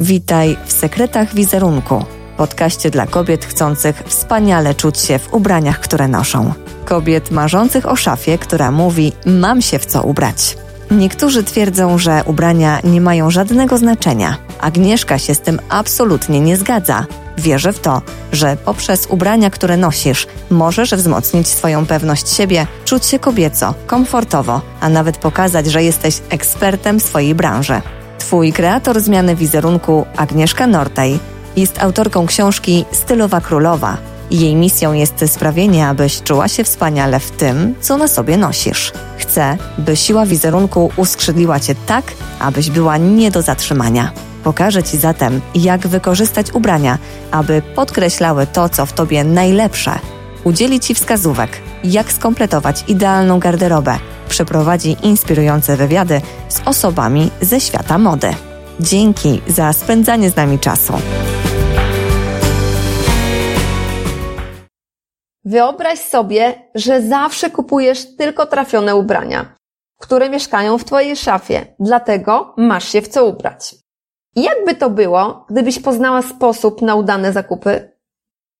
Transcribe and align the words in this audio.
Witaj 0.00 0.56
w 0.66 0.72
Sekretach 0.72 1.34
Wizerunku, 1.34 2.04
podcaście 2.36 2.90
dla 2.90 3.06
kobiet 3.06 3.44
chcących 3.44 4.02
wspaniale 4.06 4.74
czuć 4.74 4.98
się 4.98 5.18
w 5.18 5.34
ubraniach, 5.34 5.80
które 5.80 6.08
noszą. 6.08 6.52
Kobiet 6.84 7.30
marzących 7.30 7.88
o 7.88 7.96
szafie, 7.96 8.38
która 8.38 8.70
mówi: 8.70 9.12
Mam 9.26 9.62
się 9.62 9.78
w 9.78 9.86
co 9.86 10.02
ubrać. 10.02 10.56
Niektórzy 10.90 11.44
twierdzą, 11.44 11.98
że 11.98 12.22
ubrania 12.26 12.80
nie 12.84 13.00
mają 13.00 13.30
żadnego 13.30 13.78
znaczenia. 13.78 14.36
Agnieszka 14.60 15.18
się 15.18 15.34
z 15.34 15.40
tym 15.40 15.58
absolutnie 15.68 16.40
nie 16.40 16.56
zgadza. 16.56 17.06
Wierzę 17.38 17.72
w 17.72 17.80
to, 17.80 18.02
że 18.32 18.56
poprzez 18.64 19.06
ubrania, 19.06 19.50
które 19.50 19.76
nosisz, 19.76 20.26
możesz 20.50 20.94
wzmocnić 20.94 21.48
swoją 21.48 21.86
pewność 21.86 22.28
siebie, 22.28 22.66
czuć 22.84 23.06
się 23.06 23.18
kobieco, 23.18 23.74
komfortowo, 23.86 24.60
a 24.80 24.88
nawet 24.88 25.16
pokazać, 25.16 25.66
że 25.66 25.82
jesteś 25.82 26.20
ekspertem 26.30 27.00
swojej 27.00 27.34
branży. 27.34 27.82
Twój 28.20 28.52
kreator 28.52 29.00
zmiany 29.00 29.36
wizerunku, 29.36 30.06
Agnieszka 30.16 30.66
Nortaj, 30.66 31.18
jest 31.56 31.82
autorką 31.82 32.26
książki 32.26 32.84
Stylowa 32.92 33.40
Królowa. 33.40 33.96
Jej 34.30 34.54
misją 34.54 34.92
jest 34.92 35.24
sprawienie, 35.26 35.88
abyś 35.88 36.22
czuła 36.22 36.48
się 36.48 36.64
wspaniale 36.64 37.20
w 37.20 37.30
tym, 37.30 37.74
co 37.80 37.96
na 37.96 38.08
sobie 38.08 38.36
nosisz. 38.36 38.92
Chcę, 39.18 39.56
by 39.78 39.96
siła 39.96 40.26
wizerunku 40.26 40.90
uskrzydliła 40.96 41.60
cię 41.60 41.74
tak, 41.86 42.04
abyś 42.40 42.70
była 42.70 42.96
nie 42.96 43.30
do 43.30 43.42
zatrzymania. 43.42 44.12
Pokażę 44.44 44.82
Ci 44.82 44.98
zatem, 44.98 45.40
jak 45.54 45.86
wykorzystać 45.86 46.52
ubrania, 46.52 46.98
aby 47.30 47.62
podkreślały 47.74 48.46
to, 48.46 48.68
co 48.68 48.86
w 48.86 48.92
Tobie 48.92 49.24
najlepsze. 49.24 49.98
Udzieli 50.44 50.80
Ci 50.80 50.94
wskazówek, 50.94 51.50
jak 51.84 52.12
skompletować 52.12 52.84
idealną 52.88 53.38
garderobę. 53.38 53.98
Przeprowadzi 54.28 54.96
inspirujące 55.02 55.76
wywiady 55.76 56.20
z 56.50 56.68
osobami 56.68 57.30
ze 57.40 57.60
świata 57.60 57.98
mody. 57.98 58.34
Dzięki 58.80 59.42
za 59.46 59.72
spędzanie 59.72 60.30
z 60.30 60.36
nami 60.36 60.58
czasu. 60.58 60.92
Wyobraź 65.44 65.98
sobie, 65.98 66.70
że 66.74 67.02
zawsze 67.02 67.50
kupujesz 67.50 68.16
tylko 68.16 68.46
trafione 68.46 68.96
ubrania, 68.96 69.54
które 70.00 70.30
mieszkają 70.30 70.78
w 70.78 70.84
Twojej 70.84 71.16
szafie, 71.16 71.66
dlatego 71.80 72.54
masz 72.56 72.88
się 72.88 73.02
w 73.02 73.08
co 73.08 73.26
ubrać. 73.26 73.74
Jakby 74.36 74.74
to 74.74 74.90
było, 74.90 75.46
gdybyś 75.50 75.78
poznała 75.78 76.22
sposób 76.22 76.82
na 76.82 76.94
udane 76.94 77.32
zakupy? 77.32 77.98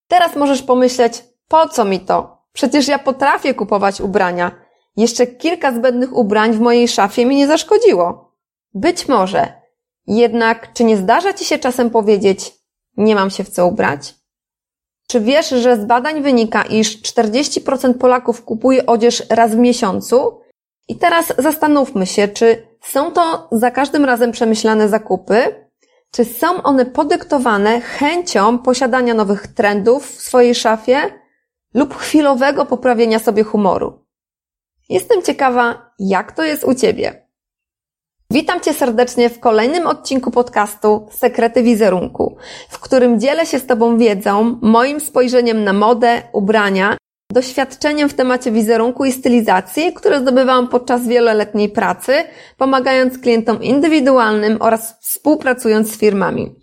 Teraz 0.09 0.37
możesz 0.37 0.63
pomyśleć, 0.63 1.25
po 1.49 1.69
co 1.69 1.85
mi 1.85 2.01
to? 2.01 2.45
Przecież 2.53 2.89
ja 2.89 2.99
potrafię 2.99 3.55
kupować 3.55 4.01
ubrania. 4.01 4.51
Jeszcze 4.97 5.27
kilka 5.27 5.73
zbędnych 5.73 6.17
ubrań 6.17 6.53
w 6.53 6.61
mojej 6.61 6.89
szafie 6.89 7.27
mi 7.27 7.37
nie 7.37 7.47
zaszkodziło. 7.47 8.35
Być 8.75 9.09
może. 9.09 9.53
Jednak, 10.07 10.73
czy 10.73 10.85
nie 10.85 10.97
zdarza 10.97 11.33
ci 11.33 11.45
się 11.45 11.59
czasem 11.59 11.91
powiedzieć, 11.91 12.53
nie 12.97 13.15
mam 13.15 13.31
się 13.31 13.45
w 13.45 13.51
co 13.51 13.67
ubrać? 13.67 14.15
Czy 15.09 15.21
wiesz, 15.21 15.49
że 15.49 15.77
z 15.77 15.85
badań 15.85 16.23
wynika, 16.23 16.63
iż 16.63 17.03
40% 17.03 17.95
Polaków 17.95 18.45
kupuje 18.45 18.87
odzież 18.87 19.23
raz 19.31 19.55
w 19.55 19.59
miesiącu? 19.59 20.41
I 20.89 20.97
teraz 20.97 21.33
zastanówmy 21.39 22.07
się, 22.07 22.29
czy 22.29 22.67
są 22.83 23.13
to 23.13 23.49
za 23.53 23.71
każdym 23.71 24.05
razem 24.05 24.33
przemyślane 24.33 24.89
zakupy, 24.89 25.67
czy 26.11 26.25
są 26.25 26.63
one 26.63 26.87
podyktowane 26.87 27.81
chęcią 27.81 28.59
posiadania 28.59 29.15
nowych 29.15 29.47
trendów 29.47 30.11
w 30.11 30.23
swojej 30.23 30.55
szafie 30.55 30.99
lub 31.75 31.97
chwilowego 31.97 32.67
poprawienia 32.67 33.19
sobie 33.19 33.43
humoru. 33.43 34.05
Jestem 34.91 35.23
ciekawa, 35.23 35.93
jak 35.99 36.33
to 36.33 36.45
jest 36.45 36.65
u 36.65 36.75
Ciebie. 36.75 37.27
Witam 38.31 38.61
Cię 38.61 38.75
serdecznie 38.75 39.31
w 39.31 39.41
kolejnym 39.41 39.87
odcinku 39.87 40.31
podcastu 40.31 41.09
Sekrety 41.11 41.63
Wizerunku, 41.63 42.37
w 42.69 42.79
którym 42.79 43.21
dzielę 43.21 43.47
się 43.47 43.59
z 43.59 43.67
Tobą 43.67 43.99
wiedzą, 43.99 44.59
moim 44.63 45.01
spojrzeniem 45.01 45.65
na 45.65 45.73
modę, 45.73 46.23
ubrania 46.33 46.97
doświadczeniem 47.33 48.09
w 48.09 48.15
temacie 48.15 48.53
wizerunku 48.53 49.05
i 49.05 49.13
stylizacji, 49.13 49.93
które 49.93 50.21
zdobywałam 50.21 50.69
podczas 50.69 51.07
wieloletniej 51.07 51.69
pracy, 51.69 52.13
pomagając 52.57 53.19
klientom 53.19 53.63
indywidualnym 53.63 54.57
oraz 54.61 54.95
współpracując 55.01 55.93
z 55.93 55.99
firmami. 55.99 56.55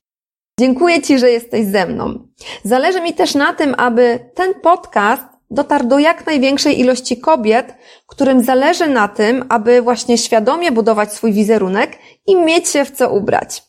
Dziękuję 0.60 1.02
Ci, 1.02 1.20
że 1.20 1.32
jesteś 1.32 1.66
ze 1.66 1.86
mną. 1.86 2.28
Zależy 2.64 3.02
mi 3.02 3.14
też 3.14 3.36
na 3.36 3.54
tym, 3.54 3.76
aby 3.78 4.20
ten 4.36 4.54
podcast 4.54 5.37
dotarł 5.50 5.88
do 5.88 6.00
jak 6.00 6.26
największej 6.26 6.80
ilości 6.80 7.18
kobiet, 7.18 7.76
którym 8.08 8.44
zależy 8.44 8.88
na 8.88 9.08
tym, 9.08 9.46
aby 9.50 9.82
właśnie 9.82 10.18
świadomie 10.18 10.72
budować 10.72 11.14
swój 11.14 11.34
wizerunek 11.34 11.98
i 12.28 12.36
mieć 12.36 12.68
się 12.68 12.86
w 12.86 12.92
co 12.92 13.10
ubrać. 13.10 13.64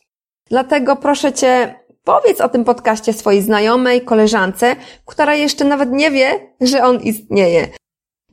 Dlatego 0.49 0.95
proszę 0.95 1.33
Cię, 1.33 1.79
Powiedz 2.03 2.41
o 2.41 2.49
tym 2.49 2.63
podcaście 2.65 3.13
swojej 3.13 3.41
znajomej, 3.41 4.01
koleżance, 4.01 4.75
która 5.05 5.35
jeszcze 5.35 5.65
nawet 5.65 5.91
nie 5.91 6.11
wie, 6.11 6.53
że 6.61 6.83
on 6.83 7.01
istnieje. 7.01 7.67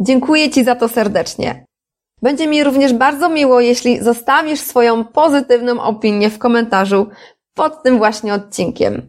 Dziękuję 0.00 0.50
Ci 0.50 0.64
za 0.64 0.74
to 0.74 0.88
serdecznie. 0.88 1.64
Będzie 2.22 2.46
mi 2.46 2.64
również 2.64 2.92
bardzo 2.92 3.28
miło, 3.28 3.60
jeśli 3.60 4.02
zostawisz 4.02 4.60
swoją 4.60 5.04
pozytywną 5.04 5.80
opinię 5.80 6.30
w 6.30 6.38
komentarzu 6.38 7.06
pod 7.54 7.82
tym 7.82 7.98
właśnie 7.98 8.34
odcinkiem. 8.34 9.08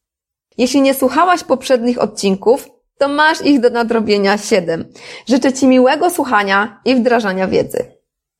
Jeśli 0.58 0.82
nie 0.82 0.94
słuchałaś 0.94 1.44
poprzednich 1.44 2.02
odcinków, 2.02 2.70
to 2.98 3.08
masz 3.08 3.46
ich 3.46 3.60
do 3.60 3.70
nadrobienia 3.70 4.38
7. 4.38 4.86
Życzę 5.28 5.54
Ci 5.54 5.68
miłego 5.68 6.10
słuchania 6.10 6.82
i 6.86 6.96
wdrażania 6.96 7.48
wiedzy. 7.48 7.86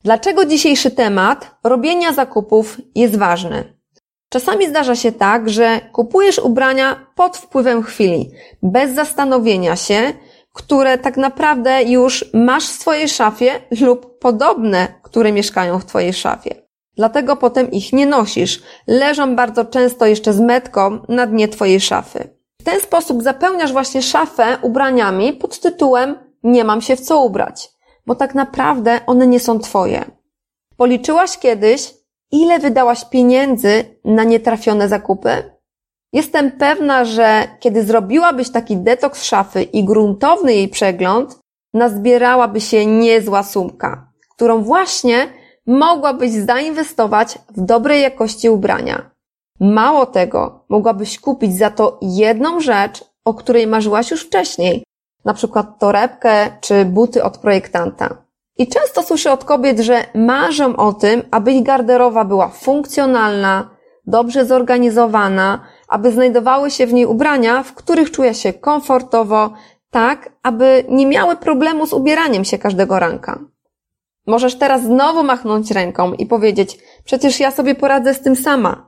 Dlaczego 0.04 0.46
dzisiejszy 0.46 0.92
temat 0.92 1.56
robienia 1.64 2.14
zakupów 2.14 2.78
jest 2.96 3.18
ważny? 3.18 3.78
Czasami 4.30 4.68
zdarza 4.68 4.96
się 4.96 5.12
tak, 5.12 5.50
że 5.50 5.82
kupujesz 5.92 6.40
ubrania 6.40 7.08
pod 7.16 7.38
wpływem 7.38 7.84
chwili, 7.84 8.32
bez 8.64 8.96
zastanowienia 8.96 9.76
się, 9.76 10.14
które 10.54 10.98
tak 10.98 11.18
naprawdę 11.18 11.84
już 11.84 12.26
masz 12.34 12.68
w 12.68 12.82
swojej 12.82 13.10
szafie 13.10 13.52
lub 13.82 14.20
podobne, 14.20 14.88
które 15.04 15.32
mieszkają 15.32 15.80
w 15.80 15.86
Twojej 15.86 16.14
szafie. 16.14 16.56
Dlatego 16.98 17.36
potem 17.36 17.72
ich 17.72 17.94
nie 17.94 18.06
nosisz. 18.06 18.62
Leżą 18.88 19.36
bardzo 19.36 19.66
często 19.66 20.06
jeszcze 20.06 20.34
z 20.34 20.40
metką 20.40 21.00
na 21.10 21.28
dnie 21.28 21.48
Twojej 21.48 21.82
szafy. 21.82 22.37
Ten 22.68 22.82
sposób 22.82 23.24
zapełniasz 23.24 23.72
właśnie 23.72 24.02
szafę 24.02 24.58
ubraniami 24.62 25.34
pod 25.34 25.60
tytułem 25.60 26.16
nie 26.44 26.64
mam 26.64 26.82
się 26.82 26.96
w 26.96 27.02
co 27.02 27.20
ubrać, 27.24 27.70
bo 28.06 28.16
tak 28.16 28.36
naprawdę 28.36 29.00
one 29.06 29.28
nie 29.28 29.40
są 29.40 29.60
Twoje. 29.60 30.06
Policzyłaś 30.78 31.38
kiedyś, 31.38 31.94
ile 32.32 32.60
wydałaś 32.60 33.06
pieniędzy 33.06 34.00
na 34.06 34.24
nietrafione 34.24 34.90
zakupy? 34.90 35.58
Jestem 36.14 36.52
pewna, 36.52 37.06
że 37.06 37.48
kiedy 37.60 37.84
zrobiłabyś 37.84 38.50
taki 38.50 38.78
detoks 38.78 39.24
szafy 39.24 39.64
i 39.64 39.84
gruntowny 39.84 40.54
jej 40.54 40.68
przegląd, 40.68 41.40
nazbierałaby 41.74 42.62
się 42.62 42.86
niezła 42.86 43.44
sumka, 43.44 44.12
którą 44.36 44.64
właśnie 44.64 45.28
mogłabyś 45.68 46.32
zainwestować 46.32 47.40
w 47.50 47.62
dobrej 47.62 48.02
jakości 48.02 48.50
ubrania. 48.50 49.17
Mało 49.60 50.06
tego, 50.06 50.66
mogłabyś 50.70 51.20
kupić 51.20 51.58
za 51.58 51.70
to 51.70 52.00
jedną 52.02 52.60
rzecz, 52.60 53.04
o 53.26 53.34
której 53.34 53.68
marzyłaś 53.68 54.12
już 54.12 54.26
wcześniej, 54.26 54.84
na 55.26 55.34
przykład 55.34 55.80
torebkę 55.80 56.52
czy 56.62 56.86
buty 56.86 57.24
od 57.24 57.38
projektanta. 57.38 58.18
I 58.58 58.68
często 58.68 59.04
słyszę 59.04 59.32
od 59.32 59.44
kobiet, 59.44 59.80
że 59.80 60.06
marzą 60.16 60.76
o 60.76 60.94
tym, 60.94 61.24
aby 61.32 61.52
ich 61.52 61.64
garderoba 61.64 62.26
była 62.26 62.48
funkcjonalna, 62.48 63.70
dobrze 64.06 64.46
zorganizowana, 64.46 65.60
aby 65.88 66.12
znajdowały 66.12 66.72
się 66.72 66.88
w 66.88 66.94
niej 66.94 67.06
ubrania, 67.06 67.64
w 67.64 67.74
których 67.74 68.12
czuje 68.12 68.34
się 68.34 68.54
komfortowo, 68.54 69.54
tak, 69.92 70.32
aby 70.44 70.86
nie 70.90 71.06
miały 71.06 71.36
problemu 71.36 71.88
z 71.88 71.94
ubieraniem 71.94 72.46
się 72.46 72.58
każdego 72.58 73.00
ranka. 73.00 73.40
Możesz 74.28 74.58
teraz 74.58 74.84
znowu 74.84 75.24
machnąć 75.24 75.72
ręką 75.72 76.14
i 76.14 76.26
powiedzieć, 76.26 76.80
przecież 77.04 77.40
ja 77.40 77.52
sobie 77.52 77.76
poradzę 77.76 78.14
z 78.14 78.22
tym 78.22 78.36
sama. 78.36 78.87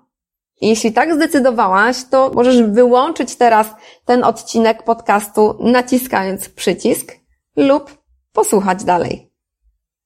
Jeśli 0.61 0.93
tak 0.93 1.15
zdecydowałaś, 1.15 1.97
to 2.11 2.31
możesz 2.35 2.63
wyłączyć 2.63 3.35
teraz 3.35 3.67
ten 4.05 4.23
odcinek 4.23 4.83
podcastu 4.83 5.55
naciskając 5.59 6.49
przycisk 6.49 7.15
lub 7.55 7.97
posłuchać 8.33 8.83
dalej. 8.83 9.31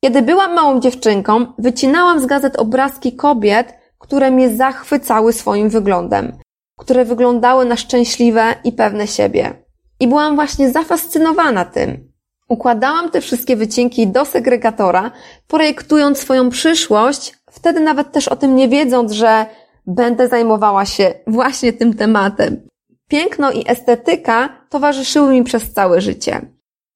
Kiedy 0.03 0.21
byłam 0.21 0.53
małą 0.53 0.79
dziewczynką, 0.79 1.45
wycinałam 1.57 2.19
z 2.19 2.25
gazet 2.25 2.55
obrazki 2.55 3.15
kobiet, 3.15 3.73
które 3.99 4.31
mnie 4.31 4.55
zachwycały 4.55 5.33
swoim 5.33 5.69
wyglądem, 5.69 6.37
które 6.79 7.05
wyglądały 7.05 7.65
na 7.65 7.75
szczęśliwe 7.75 8.55
i 8.63 8.71
pewne 8.71 9.07
siebie. 9.07 9.63
I 9.99 10.07
byłam 10.07 10.35
właśnie 10.35 10.71
zafascynowana 10.71 11.65
tym. 11.65 12.11
Układałam 12.49 13.11
te 13.11 13.21
wszystkie 13.21 13.55
wycinki 13.55 14.07
do 14.07 14.25
segregatora, 14.25 15.11
projektując 15.47 16.17
swoją 16.17 16.49
przyszłość, 16.49 17.37
wtedy 17.51 17.79
nawet 17.79 18.11
też 18.11 18.27
o 18.27 18.35
tym 18.35 18.55
nie 18.55 18.67
wiedząc, 18.69 19.11
że 19.11 19.45
będę 19.87 20.27
zajmowała 20.27 20.85
się 20.85 21.13
właśnie 21.27 21.73
tym 21.73 21.93
tematem. 21.93 22.67
Piękno 23.09 23.51
i 23.51 23.63
estetyka 23.67 24.49
towarzyszyły 24.69 25.33
mi 25.33 25.43
przez 25.43 25.73
całe 25.73 26.01
życie. 26.01 26.41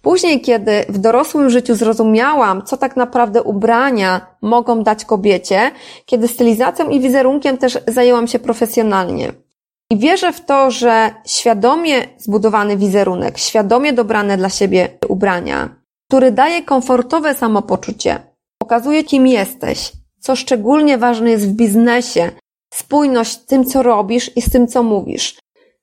Później, 0.01 0.41
kiedy 0.41 0.85
w 0.89 0.97
dorosłym 0.97 1.49
życiu 1.49 1.75
zrozumiałam, 1.75 2.65
co 2.65 2.77
tak 2.77 2.95
naprawdę 2.95 3.43
ubrania 3.43 4.35
mogą 4.41 4.83
dać 4.83 5.05
kobiecie, 5.05 5.71
kiedy 6.05 6.27
stylizacją 6.27 6.89
i 6.89 6.99
wizerunkiem 6.99 7.57
też 7.57 7.77
zajęłam 7.87 8.27
się 8.27 8.39
profesjonalnie. 8.39 9.31
I 9.91 9.97
wierzę 9.97 10.33
w 10.33 10.45
to, 10.45 10.71
że 10.71 11.11
świadomie 11.25 12.07
zbudowany 12.17 12.77
wizerunek, 12.77 13.37
świadomie 13.37 13.93
dobrane 13.93 14.37
dla 14.37 14.49
siebie 14.49 14.89
ubrania, 15.07 15.69
który 16.09 16.31
daje 16.31 16.63
komfortowe 16.63 17.35
samopoczucie, 17.35 18.19
pokazuje 18.59 19.03
kim 19.03 19.27
jesteś, 19.27 19.91
co 20.19 20.35
szczególnie 20.35 20.97
ważne 20.97 21.31
jest 21.31 21.47
w 21.47 21.55
biznesie, 21.55 22.31
spójność 22.73 23.31
z 23.31 23.45
tym, 23.45 23.65
co 23.65 23.83
robisz 23.83 24.37
i 24.37 24.41
z 24.41 24.49
tym, 24.49 24.67
co 24.67 24.83
mówisz. 24.83 25.35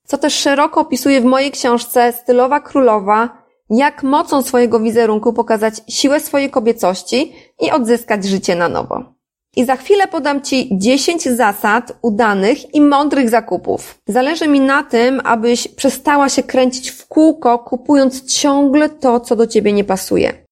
Co 0.04 0.18
też 0.18 0.34
szeroko 0.34 0.80
opisuję 0.80 1.20
w 1.20 1.24
mojej 1.24 1.50
książce 1.50 2.12
Stylowa 2.12 2.60
Królowa, 2.60 3.44
jak 3.70 4.02
mocą 4.02 4.42
swojego 4.42 4.80
wizerunku 4.80 5.32
pokazać 5.32 5.74
siłę 5.88 6.20
swojej 6.20 6.50
kobiecości 6.50 7.32
i 7.60 7.70
odzyskać 7.70 8.24
życie 8.24 8.56
na 8.56 8.68
nowo. 8.68 9.14
I 9.56 9.64
za 9.64 9.76
chwilę 9.76 10.08
podam 10.08 10.42
Ci 10.42 10.68
10 10.72 11.24
zasad 11.24 11.92
udanych 12.02 12.74
i 12.74 12.80
mądrych 12.80 13.30
zakupów. 13.30 13.98
Zależy 14.06 14.48
mi 14.48 14.60
na 14.60 14.82
tym, 14.82 15.20
abyś 15.24 15.68
przestała 15.68 16.28
się 16.28 16.42
kręcić 16.42 16.90
w 16.90 17.06
kółko, 17.06 17.58
kupując 17.58 18.24
ciągle 18.24 18.88
to, 18.88 19.20
co 19.20 19.36
do 19.36 19.46
Ciebie 19.46 19.72
nie 19.72 19.84
pasuje. 19.84 20.43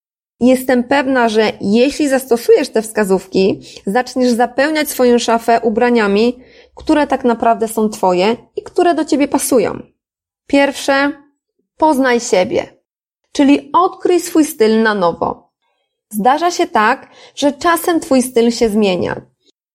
Jestem 0.43 0.85
pewna, 0.85 1.29
że 1.29 1.53
jeśli 1.61 2.09
zastosujesz 2.09 2.69
te 2.69 2.83
wskazówki, 2.83 3.61
zaczniesz 3.87 4.31
zapełniać 4.31 4.91
swoją 4.91 5.19
szafę 5.19 5.61
ubraniami, 5.61 6.39
które 6.75 7.07
tak 7.07 7.25
naprawdę 7.25 7.69
są 7.69 7.89
Twoje 7.89 8.37
i 8.57 8.63
które 8.63 8.95
do 8.95 9.05
Ciebie 9.05 9.29
pasują. 9.29 9.79
Pierwsze, 10.47 11.13
poznaj 11.77 12.21
siebie, 12.21 12.77
czyli 13.33 13.71
odkryj 13.73 14.21
swój 14.21 14.45
styl 14.45 14.83
na 14.83 14.95
nowo. 14.95 15.53
Zdarza 16.11 16.51
się 16.51 16.67
tak, 16.67 17.11
że 17.35 17.53
czasem 17.53 18.01
Twój 18.01 18.23
styl 18.23 18.51
się 18.51 18.69
zmienia. 18.69 19.21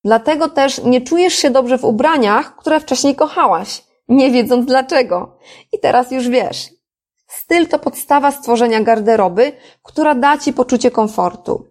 Dlatego 0.03 0.49
też 0.49 0.83
nie 0.83 1.01
czujesz 1.01 1.33
się 1.33 1.49
dobrze 1.49 1.77
w 1.77 1.83
ubraniach, 1.83 2.55
które 2.55 2.79
wcześniej 2.79 3.15
kochałaś, 3.15 3.83
nie 4.07 4.31
wiedząc 4.31 4.65
dlaczego. 4.65 5.37
I 5.73 5.79
teraz 5.79 6.11
już 6.11 6.27
wiesz. 6.27 6.76
Styl 7.27 7.67
to 7.67 7.79
podstawa 7.79 8.31
stworzenia 8.31 8.81
garderoby, 8.81 9.51
która 9.83 10.15
da 10.15 10.37
Ci 10.37 10.53
poczucie 10.53 10.91
komfortu. 10.91 11.65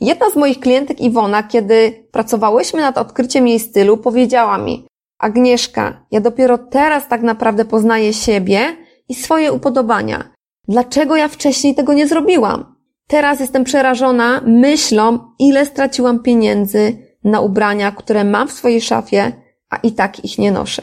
Jedna 0.00 0.30
z 0.30 0.36
moich 0.36 0.60
klientek 0.60 1.00
Iwona, 1.00 1.42
kiedy 1.42 2.06
pracowałyśmy 2.12 2.80
nad 2.80 2.98
odkryciem 2.98 3.48
jej 3.48 3.60
stylu, 3.60 3.96
powiedziała 3.96 4.58
mi, 4.58 4.86
Agnieszka, 5.22 6.06
ja 6.10 6.20
dopiero 6.20 6.58
teraz 6.58 7.08
tak 7.08 7.22
naprawdę 7.22 7.64
poznaję 7.64 8.12
siebie 8.12 8.76
i 9.08 9.14
swoje 9.14 9.52
upodobania. 9.52 10.32
Dlaczego 10.68 11.16
ja 11.16 11.28
wcześniej 11.28 11.74
tego 11.74 11.92
nie 11.92 12.06
zrobiłam? 12.06 12.74
Teraz 13.08 13.40
jestem 13.40 13.64
przerażona 13.64 14.40
myślą, 14.46 15.18
ile 15.38 15.66
straciłam 15.66 16.20
pieniędzy 16.20 16.98
na 17.24 17.40
ubrania, 17.40 17.92
które 17.92 18.24
mam 18.24 18.48
w 18.48 18.52
swojej 18.52 18.80
szafie, 18.80 19.32
a 19.70 19.76
i 19.76 19.92
tak 19.92 20.24
ich 20.24 20.38
nie 20.38 20.52
noszę. 20.52 20.82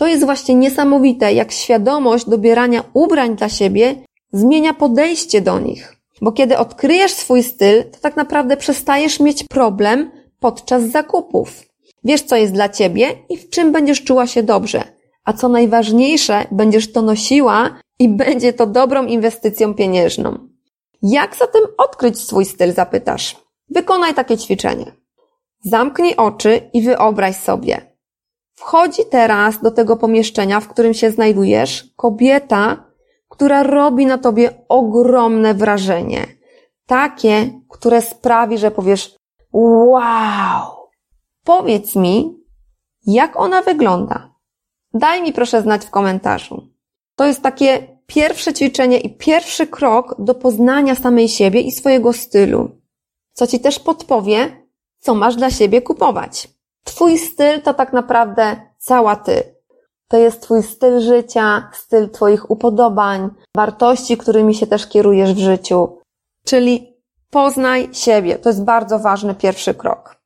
To 0.00 0.06
jest 0.06 0.24
właśnie 0.24 0.54
niesamowite, 0.54 1.32
jak 1.32 1.52
świadomość 1.52 2.28
dobierania 2.28 2.84
ubrań 2.94 3.36
dla 3.36 3.48
siebie 3.48 3.94
zmienia 4.32 4.74
podejście 4.74 5.40
do 5.40 5.58
nich. 5.58 5.96
Bo 6.22 6.32
kiedy 6.32 6.58
odkryjesz 6.58 7.12
swój 7.12 7.42
styl, 7.42 7.84
to 7.84 7.98
tak 8.00 8.16
naprawdę 8.16 8.56
przestajesz 8.56 9.20
mieć 9.20 9.44
problem 9.44 10.10
podczas 10.38 10.82
zakupów. 10.82 11.62
Wiesz, 12.04 12.22
co 12.22 12.36
jest 12.36 12.52
dla 12.52 12.68
ciebie 12.68 13.06
i 13.28 13.36
w 13.36 13.50
czym 13.50 13.72
będziesz 13.72 14.04
czuła 14.04 14.26
się 14.26 14.42
dobrze. 14.42 14.82
A 15.24 15.32
co 15.32 15.48
najważniejsze, 15.48 16.44
będziesz 16.50 16.92
to 16.92 17.02
nosiła 17.02 17.70
i 17.98 18.08
będzie 18.24 18.52
to 18.52 18.66
dobrą 18.66 19.06
inwestycją 19.06 19.74
pieniężną. 19.74 20.38
Jak 21.02 21.36
zatem 21.36 21.62
odkryć 21.78 22.18
swój 22.18 22.44
styl, 22.44 22.72
zapytasz? 22.72 23.36
Wykonaj 23.70 24.14
takie 24.14 24.38
ćwiczenie. 24.38 24.92
Zamknij 25.64 26.16
oczy 26.16 26.60
i 26.72 26.82
wyobraź 26.82 27.36
sobie. 27.36 27.89
Wchodzi 28.60 29.02
teraz 29.10 29.60
do 29.60 29.70
tego 29.70 29.96
pomieszczenia, 29.96 30.60
w 30.60 30.68
którym 30.68 30.94
się 30.94 31.10
znajdujesz, 31.10 31.84
kobieta, 31.96 32.84
która 33.28 33.62
robi 33.62 34.06
na 34.06 34.18
tobie 34.18 34.64
ogromne 34.68 35.54
wrażenie. 35.54 36.26
Takie, 36.86 37.50
które 37.68 38.02
sprawi, 38.02 38.58
że 38.58 38.70
powiesz, 38.70 39.16
wow! 39.52 40.88
Powiedz 41.44 41.96
mi, 41.96 42.38
jak 43.06 43.40
ona 43.40 43.62
wygląda. 43.62 44.34
Daj 44.94 45.22
mi 45.22 45.32
proszę 45.32 45.62
znać 45.62 45.84
w 45.84 45.90
komentarzu. 45.90 46.68
To 47.16 47.26
jest 47.26 47.42
takie 47.42 47.98
pierwsze 48.06 48.54
ćwiczenie 48.54 48.98
i 48.98 49.16
pierwszy 49.16 49.66
krok 49.66 50.14
do 50.18 50.34
poznania 50.34 50.94
samej 50.94 51.28
siebie 51.28 51.60
i 51.60 51.72
swojego 51.72 52.12
stylu, 52.12 52.70
co 53.32 53.46
ci 53.46 53.60
też 53.60 53.78
podpowie, 53.78 54.66
co 54.98 55.14
masz 55.14 55.36
dla 55.36 55.50
siebie 55.50 55.82
kupować. 55.82 56.59
Twój 56.84 57.18
styl 57.18 57.62
to 57.62 57.74
tak 57.74 57.92
naprawdę 57.92 58.56
cała 58.78 59.16
ty. 59.16 59.54
To 60.08 60.16
jest 60.16 60.42
twój 60.42 60.62
styl 60.62 61.00
życia, 61.00 61.70
styl 61.72 62.10
twoich 62.10 62.50
upodobań, 62.50 63.30
wartości, 63.56 64.16
którymi 64.16 64.54
się 64.54 64.66
też 64.66 64.86
kierujesz 64.86 65.34
w 65.34 65.38
życiu. 65.38 65.98
Czyli 66.44 66.96
poznaj 67.30 67.88
siebie. 67.92 68.38
To 68.38 68.48
jest 68.48 68.64
bardzo 68.64 68.98
ważny 68.98 69.34
pierwszy 69.34 69.74
krok. 69.74 70.16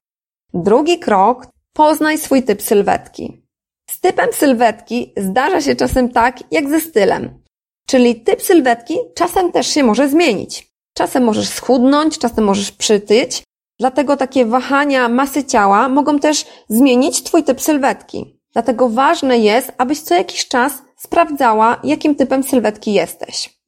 Drugi 0.55 0.99
krok, 0.99 1.47
poznaj 1.73 2.19
swój 2.19 2.43
typ 2.43 2.63
sylwetki. 2.63 3.43
Z 3.91 4.01
typem 4.01 4.33
sylwetki 4.33 5.13
zdarza 5.17 5.61
się 5.61 5.77
czasem 5.77 6.09
tak, 6.09 6.53
jak 6.53 6.71
ze 6.71 6.81
stylem. 6.81 7.43
Czyli 7.87 8.21
typ 8.21 8.43
sylwetki 8.43 8.99
czasem 9.15 9.53
też 9.53 9.67
się 9.67 9.85
może 9.85 10.09
zmienić. 10.09 10.69
Czasem 10.95 11.25
możesz 11.25 11.49
schudnąć, 11.49 12.19
czasem 12.19 12.45
możesz 12.45 12.73
przytyć, 12.73 13.43
dlatego 13.85 14.17
takie 14.17 14.47
wahania 14.47 15.09
masy 15.09 15.45
ciała 15.45 15.89
mogą 15.89 16.19
też 16.19 16.47
zmienić 16.69 17.23
Twój 17.23 17.45
typ 17.45 17.61
sylwetki. 17.61 18.41
Dlatego 18.53 18.89
ważne 18.89 19.39
jest, 19.39 19.73
abyś 19.79 20.01
co 20.01 20.15
jakiś 20.15 20.49
czas 20.49 20.73
sprawdzała, 20.97 21.81
jakim 21.85 22.15
typem 22.15 22.43
sylwetki 22.43 22.93
jesteś. 22.93 23.61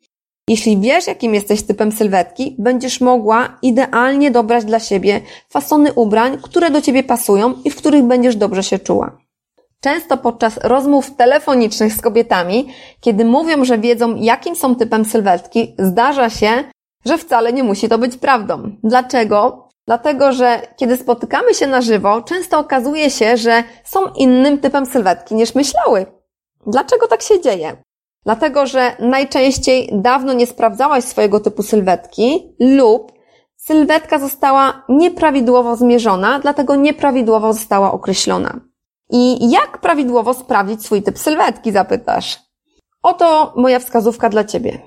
Jeśli 0.48 0.80
wiesz, 0.80 1.06
jakim 1.06 1.34
jesteś 1.34 1.62
typem 1.62 1.92
sylwetki, 1.92 2.56
będziesz 2.58 3.00
mogła 3.00 3.58
idealnie 3.62 4.30
dobrać 4.30 4.64
dla 4.64 4.80
siebie 4.80 5.20
fasony 5.48 5.92
ubrań, 5.92 6.38
które 6.42 6.70
do 6.70 6.80
Ciebie 6.80 7.02
pasują 7.02 7.54
i 7.64 7.70
w 7.70 7.76
których 7.76 8.02
będziesz 8.02 8.36
dobrze 8.36 8.62
się 8.62 8.78
czuła. 8.78 9.18
Często 9.80 10.16
podczas 10.16 10.56
rozmów 10.62 11.16
telefonicznych 11.16 11.92
z 11.92 12.00
kobietami, 12.00 12.68
kiedy 13.00 13.24
mówią, 13.24 13.64
że 13.64 13.78
wiedzą, 13.78 14.14
jakim 14.14 14.56
są 14.56 14.74
typem 14.74 15.04
sylwetki, 15.04 15.74
zdarza 15.78 16.30
się, 16.30 16.64
że 17.06 17.18
wcale 17.18 17.52
nie 17.52 17.64
musi 17.64 17.88
to 17.88 17.98
być 17.98 18.16
prawdą. 18.16 18.76
Dlaczego? 18.84 19.65
Dlatego, 19.87 20.33
że 20.33 20.61
kiedy 20.77 20.97
spotykamy 20.97 21.55
się 21.55 21.67
na 21.67 21.81
żywo, 21.81 22.23
często 22.23 22.59
okazuje 22.59 23.11
się, 23.11 23.37
że 23.37 23.65
są 23.85 24.06
innym 24.06 24.59
typem 24.59 24.87
sylwetki 24.87 25.35
niż 25.35 25.55
myślały. 25.55 26.06
Dlaczego 26.67 27.09
tak 27.09 27.23
się 27.23 27.40
dzieje? 27.40 27.76
Dlatego, 28.25 28.66
że 28.66 28.97
najczęściej 28.99 29.90
dawno 29.93 30.33
nie 30.33 30.47
sprawdzałaś 30.47 31.05
swojego 31.05 31.40
typu 31.40 31.62
sylwetki 31.62 32.55
lub 32.61 33.12
sylwetka 33.57 34.19
została 34.19 34.85
nieprawidłowo 34.88 35.76
zmierzona, 35.76 36.38
dlatego 36.38 36.76
nieprawidłowo 36.76 37.52
została 37.52 37.93
określona. 37.93 38.61
I 39.11 39.50
jak 39.50 39.78
prawidłowo 39.81 40.35
sprawdzić 40.35 40.85
swój 40.85 41.02
typ 41.02 41.19
sylwetki, 41.19 41.73
zapytasz? 41.73 42.38
Oto 43.02 43.52
moja 43.57 43.78
wskazówka 43.78 44.28
dla 44.28 44.45
Ciebie. 44.45 44.78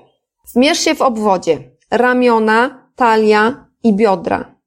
Zmierz 0.46 0.80
się 0.80 0.94
w 0.94 1.02
obwodzie 1.02 1.58
ramiona, 1.90 2.88
talia 2.96 3.66
i 3.82 3.94
biodra, 3.94 4.59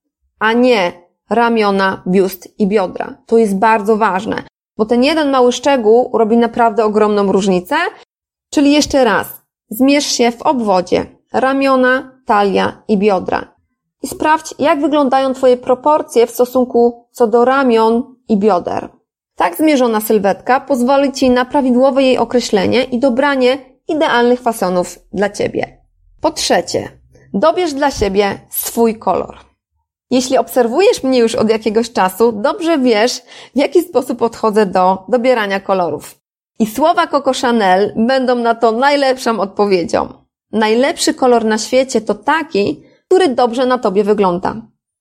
a 0.43 0.53
nie 0.53 0.91
ramiona, 1.29 2.03
biust 2.07 2.59
i 2.59 2.67
biodra. 2.67 3.17
To 3.25 3.37
jest 3.37 3.57
bardzo 3.57 3.97
ważne, 3.97 4.43
bo 4.77 4.85
ten 4.85 5.03
jeden 5.03 5.31
mały 5.31 5.51
szczegół 5.51 6.17
robi 6.17 6.37
naprawdę 6.37 6.85
ogromną 6.85 7.31
różnicę. 7.31 7.75
Czyli 8.53 8.71
jeszcze 8.71 9.03
raz, 9.03 9.27
zmierz 9.69 10.05
się 10.05 10.31
w 10.31 10.41
obwodzie 10.41 11.05
ramiona, 11.33 12.21
talia 12.25 12.83
i 12.87 12.97
biodra. 12.97 13.55
I 14.01 14.07
sprawdź, 14.07 14.55
jak 14.59 14.81
wyglądają 14.81 15.33
Twoje 15.33 15.57
proporcje 15.57 16.27
w 16.27 16.31
stosunku 16.31 17.07
co 17.11 17.27
do 17.27 17.45
ramion 17.45 18.15
i 18.29 18.37
bioder. 18.37 18.89
Tak 19.35 19.55
zmierzona 19.55 20.01
sylwetka 20.01 20.59
pozwoli 20.59 21.11
Ci 21.11 21.29
na 21.29 21.45
prawidłowe 21.45 22.03
jej 22.03 22.17
określenie 22.17 22.83
i 22.83 22.99
dobranie 22.99 23.57
idealnych 23.87 24.41
fasonów 24.41 24.99
dla 25.13 25.29
Ciebie. 25.29 25.77
Po 26.21 26.31
trzecie, 26.31 26.89
dobierz 27.33 27.73
dla 27.73 27.91
siebie 27.91 28.39
swój 28.49 28.99
kolor. 28.99 29.52
Jeśli 30.13 30.37
obserwujesz 30.37 31.03
mnie 31.03 31.19
już 31.19 31.35
od 31.35 31.49
jakiegoś 31.49 31.91
czasu, 31.91 32.31
dobrze 32.31 32.79
wiesz, 32.79 33.21
w 33.55 33.57
jaki 33.57 33.81
sposób 33.81 34.19
podchodzę 34.19 34.65
do 34.65 34.97
dobierania 35.07 35.59
kolorów. 35.59 36.15
I 36.59 36.67
słowa 36.67 37.07
Coco 37.07 37.31
Chanel 37.41 37.93
będą 37.95 38.35
na 38.35 38.55
to 38.55 38.71
najlepszą 38.71 39.39
odpowiedzią. 39.39 40.13
Najlepszy 40.51 41.13
kolor 41.13 41.45
na 41.45 41.57
świecie 41.57 42.01
to 42.01 42.15
taki, 42.15 42.83
który 43.05 43.27
dobrze 43.27 43.65
na 43.65 43.77
tobie 43.77 44.03
wygląda. 44.03 44.55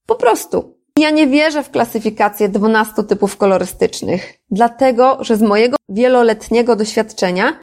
Po 0.06 0.14
prostu. 0.14 0.74
Ja 0.98 1.10
nie 1.10 1.26
wierzę 1.26 1.62
w 1.62 1.70
klasyfikację 1.70 2.48
12 2.48 3.02
typów 3.02 3.36
kolorystycznych, 3.36 4.38
dlatego 4.50 5.18
że 5.20 5.36
z 5.36 5.42
mojego 5.42 5.76
wieloletniego 5.88 6.76
doświadczenia 6.76 7.60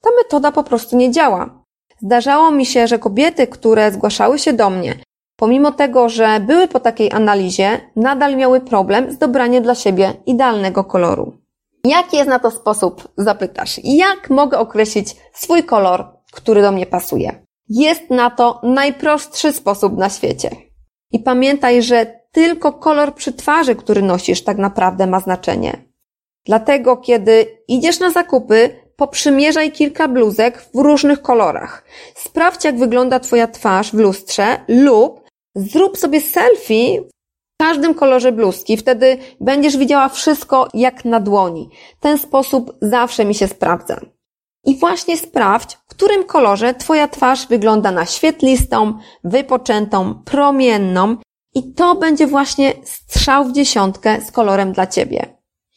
ta 0.00 0.10
metoda 0.22 0.52
po 0.52 0.64
prostu 0.64 0.96
nie 0.96 1.10
działa. 1.10 1.62
Zdarzało 2.02 2.50
mi 2.50 2.66
się, 2.66 2.86
że 2.86 2.98
kobiety, 2.98 3.46
które 3.46 3.92
zgłaszały 3.92 4.38
się 4.38 4.52
do 4.52 4.70
mnie, 4.70 5.05
pomimo 5.36 5.72
tego, 5.72 6.08
że 6.08 6.40
były 6.40 6.68
po 6.68 6.80
takiej 6.80 7.12
analizie, 7.12 7.80
nadal 7.96 8.36
miały 8.36 8.60
problem 8.60 9.12
z 9.12 9.18
dobraniem 9.18 9.62
dla 9.62 9.74
siebie 9.74 10.12
idealnego 10.26 10.84
koloru. 10.84 11.32
Jaki 11.84 12.16
jest 12.16 12.28
na 12.28 12.38
to 12.38 12.50
sposób? 12.50 13.08
Zapytasz. 13.16 13.80
Jak 13.84 14.30
mogę 14.30 14.58
określić 14.58 15.16
swój 15.32 15.64
kolor, 15.64 16.04
który 16.32 16.62
do 16.62 16.72
mnie 16.72 16.86
pasuje? 16.86 17.46
Jest 17.68 18.10
na 18.10 18.30
to 18.30 18.60
najprostszy 18.62 19.52
sposób 19.52 19.96
na 19.96 20.08
świecie. 20.08 20.50
I 21.12 21.18
pamiętaj, 21.18 21.82
że 21.82 22.20
tylko 22.32 22.72
kolor 22.72 23.14
przy 23.14 23.32
twarzy, 23.32 23.76
który 23.76 24.02
nosisz, 24.02 24.44
tak 24.44 24.58
naprawdę 24.58 25.06
ma 25.06 25.20
znaczenie. 25.20 25.84
Dlatego, 26.46 26.96
kiedy 26.96 27.46
idziesz 27.68 28.00
na 28.00 28.10
zakupy, 28.10 28.80
poprzymierzaj 28.96 29.72
kilka 29.72 30.08
bluzek 30.08 30.62
w 30.74 30.78
różnych 30.78 31.22
kolorach. 31.22 31.84
Sprawdź, 32.14 32.64
jak 32.64 32.78
wygląda 32.78 33.20
Twoja 33.20 33.46
twarz 33.46 33.90
w 33.90 33.98
lustrze 33.98 34.46
lub 34.68 35.25
zrób 35.56 35.98
sobie 35.98 36.20
selfie 36.20 37.00
w 37.00 37.62
każdym 37.62 37.94
kolorze 37.94 38.32
bluzki. 38.32 38.76
Wtedy 38.76 39.18
będziesz 39.40 39.76
widziała 39.76 40.08
wszystko 40.08 40.68
jak 40.74 41.04
na 41.04 41.20
dłoni. 41.20 41.68
Ten 42.00 42.18
sposób 42.18 42.78
zawsze 42.82 43.24
mi 43.24 43.34
się 43.34 43.48
sprawdza. 43.48 44.00
I 44.64 44.78
właśnie 44.78 45.16
sprawdź, 45.16 45.74
w 45.74 45.90
którym 45.90 46.24
kolorze 46.24 46.74
Twoja 46.74 47.08
twarz 47.08 47.46
wygląda 47.46 47.90
na 47.90 48.06
świetlistą, 48.06 48.98
wypoczętą, 49.24 50.14
promienną 50.24 51.16
i 51.54 51.74
to 51.74 51.94
będzie 51.94 52.26
właśnie 52.26 52.72
strzał 52.84 53.44
w 53.44 53.52
dziesiątkę 53.52 54.20
z 54.20 54.30
kolorem 54.32 54.72
dla 54.72 54.86
Ciebie. 54.86 55.35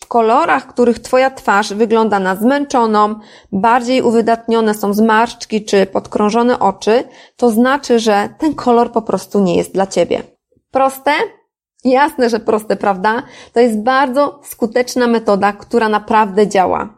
Kolorach, 0.10 0.68
których 0.68 1.00
Twoja 1.00 1.32
twarz 1.32 1.74
wygląda 1.74 2.20
na 2.20 2.36
zmęczoną, 2.36 3.16
bardziej 3.52 4.02
uwydatnione 4.02 4.74
są 4.74 4.94
zmarszczki 4.94 5.66
czy 5.66 5.86
podkrążone 5.86 6.60
oczy, 6.60 7.04
to 7.38 7.52
znaczy, 7.52 8.00
że 8.00 8.30
ten 8.38 8.56
kolor 8.56 8.92
po 8.92 9.02
prostu 9.02 9.40
nie 9.40 9.58
jest 9.58 9.74
dla 9.74 9.88
Ciebie. 9.88 10.24
Proste? 10.72 11.12
Jasne, 11.84 12.30
że 12.30 12.40
proste, 12.40 12.76
prawda? 12.76 13.24
To 13.54 13.60
jest 13.60 13.82
bardzo 13.82 14.40
skuteczna 14.44 15.08
metoda, 15.08 15.54
która 15.54 15.90
naprawdę 15.90 16.48
działa. 16.48 16.90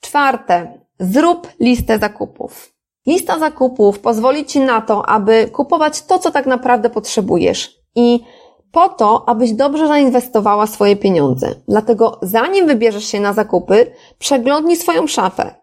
Czwarte, 0.00 0.78
zrób 1.00 1.48
listę 1.60 1.98
zakupów. 1.98 2.72
Lista 3.06 3.38
zakupów 3.38 3.98
pozwoli 3.98 4.44
Ci 4.44 4.60
na 4.60 4.80
to, 4.80 5.08
aby 5.08 5.50
kupować 5.52 6.02
to, 6.02 6.18
co 6.18 6.30
tak 6.30 6.46
naprawdę 6.46 6.90
potrzebujesz 6.90 7.74
i 7.94 8.24
po 8.72 8.88
to, 8.88 9.28
abyś 9.28 9.52
dobrze 9.52 9.88
zainwestowała 9.88 10.66
swoje 10.66 10.96
pieniądze. 10.96 11.54
Dlatego 11.68 12.18
zanim 12.22 12.66
wybierzesz 12.66 13.04
się 13.04 13.20
na 13.20 13.32
zakupy, 13.32 13.92
przeglądnij 14.18 14.76
swoją 14.76 15.06
szafę. 15.06 15.54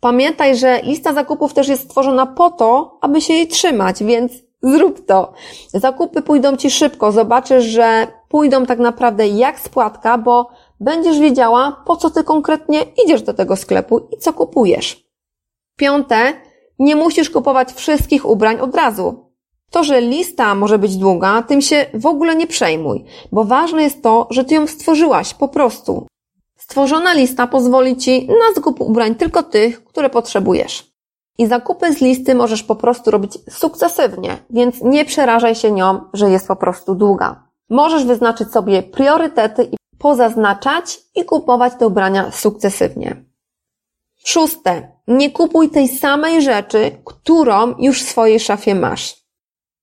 Pamiętaj, 0.00 0.56
że 0.56 0.80
lista 0.82 1.12
zakupów 1.12 1.54
też 1.54 1.68
jest 1.68 1.82
stworzona 1.82 2.26
po 2.26 2.50
to, 2.50 2.98
aby 3.00 3.20
się 3.20 3.34
jej 3.34 3.48
trzymać, 3.48 4.02
więc 4.02 4.32
zrób 4.62 5.06
to. 5.06 5.32
Zakupy 5.68 6.22
pójdą 6.22 6.56
Ci 6.56 6.70
szybko, 6.70 7.12
zobaczysz, 7.12 7.64
że 7.64 8.06
pójdą 8.28 8.66
tak 8.66 8.78
naprawdę 8.78 9.28
jak 9.28 9.60
spłatka, 9.60 10.18
bo 10.18 10.48
będziesz 10.80 11.18
wiedziała, 11.18 11.82
po 11.86 11.96
co 11.96 12.10
Ty 12.10 12.24
konkretnie 12.24 12.82
idziesz 13.04 13.22
do 13.22 13.34
tego 13.34 13.56
sklepu 13.56 14.08
i 14.12 14.16
co 14.18 14.32
kupujesz. 14.32 15.06
Piąte, 15.76 16.32
nie 16.78 16.96
musisz 16.96 17.30
kupować 17.30 17.72
wszystkich 17.72 18.26
ubrań 18.26 18.60
od 18.60 18.74
razu. 18.74 19.25
To, 19.70 19.84
że 19.84 20.00
lista 20.00 20.54
może 20.54 20.78
być 20.78 20.96
długa, 20.96 21.42
tym 21.42 21.60
się 21.60 21.86
w 21.94 22.06
ogóle 22.06 22.36
nie 22.36 22.46
przejmuj, 22.46 23.04
bo 23.32 23.44
ważne 23.44 23.82
jest 23.82 24.02
to, 24.02 24.26
że 24.30 24.44
Ty 24.44 24.54
ją 24.54 24.66
stworzyłaś 24.66 25.34
po 25.34 25.48
prostu. 25.48 26.06
Stworzona 26.56 27.12
lista 27.12 27.46
pozwoli 27.46 27.96
Ci 27.96 28.26
na 28.26 28.54
zakup 28.54 28.80
ubrań 28.80 29.14
tylko 29.14 29.42
tych, 29.42 29.84
które 29.84 30.10
potrzebujesz. 30.10 30.96
I 31.38 31.46
zakupy 31.46 31.92
z 31.92 32.00
listy 32.00 32.34
możesz 32.34 32.62
po 32.62 32.76
prostu 32.76 33.10
robić 33.10 33.32
sukcesywnie, 33.50 34.38
więc 34.50 34.82
nie 34.82 35.04
przerażaj 35.04 35.54
się 35.54 35.72
nią, 35.72 36.00
że 36.12 36.30
jest 36.30 36.48
po 36.48 36.56
prostu 36.56 36.94
długa. 36.94 37.42
Możesz 37.70 38.04
wyznaczyć 38.04 38.52
sobie 38.52 38.82
priorytety 38.82 39.64
i 39.64 39.76
pozaznaczać 39.98 40.98
i 41.14 41.24
kupować 41.24 41.72
te 41.78 41.86
ubrania 41.86 42.30
sukcesywnie. 42.30 43.24
Szóste. 44.24 44.96
Nie 45.08 45.30
kupuj 45.30 45.70
tej 45.70 45.88
samej 45.88 46.42
rzeczy, 46.42 46.90
którą 47.04 47.74
już 47.78 48.02
w 48.02 48.08
swojej 48.08 48.40
szafie 48.40 48.74
masz. 48.74 49.25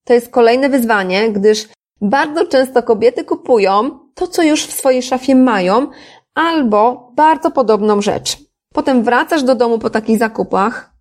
To 0.06 0.14
jest 0.14 0.30
kolejne 0.30 0.70
wyzwanie, 0.70 1.30
gdyż 1.32 1.68
bardzo 2.02 2.48
często 2.48 2.84
kobiety 2.84 3.24
kupują 3.24 4.00
to, 4.16 4.28
co 4.28 4.44
już 4.44 4.66
w 4.66 4.74
swojej 4.74 5.04
szafie 5.04 5.36
mają, 5.36 5.88
albo 6.36 7.12
bardzo 7.16 7.52
podobną 7.52 8.02
rzecz. 8.02 8.38
Potem 8.74 9.04
wracasz 9.04 9.44
do 9.44 9.56
domu 9.56 9.80
po 9.80 9.90
takich 9.90 10.18
zakupach 10.18 10.94